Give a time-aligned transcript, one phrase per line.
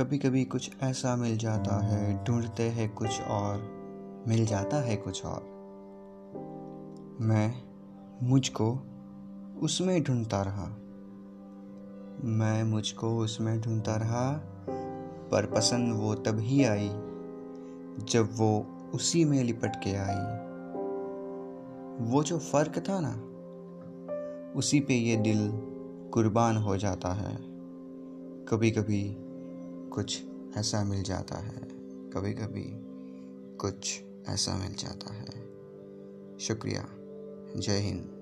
[0.00, 3.56] कभी कभी कुछ ऐसा मिल जाता है, ढूंढते हैं कुछ और,
[4.28, 5.42] मिल जाता है कुछ और।
[7.20, 7.62] मैं
[8.22, 8.78] मुझको
[9.62, 10.64] उसमें ढूंढता रहा।
[12.24, 14.32] मैं मुझको उसमें ढूंढता रहा,
[15.30, 16.88] पर पसंद वो तभी आई,
[18.04, 20.36] जब वो उसी में लिपट के आई।
[22.10, 23.14] वो जो फ़र्क था ना,
[24.58, 25.52] उसी पे ये दिल
[26.12, 27.36] कुर्बान हो जाता है।
[28.44, 29.26] कभी कभी
[29.92, 30.22] कुछ
[30.56, 31.60] ऐसा मिल जाता है।
[32.10, 32.66] कभी कभी
[33.56, 35.30] कुछ ऐसा मिल जाता है।
[36.38, 36.86] शुक्रिया।
[37.56, 38.19] जय हिंद।